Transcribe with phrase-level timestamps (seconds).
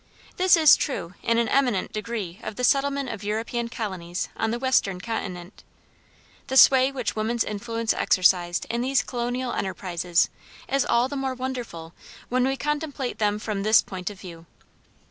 [0.37, 4.57] This is true in an eminent degree of the settlement of European colonies on the
[4.57, 5.63] western continent.
[6.47, 10.31] The sway which woman's influence exercised in these colonial enterprises
[10.67, 11.93] is all the more wonderful
[12.29, 14.47] when we contemplate them from this point of view.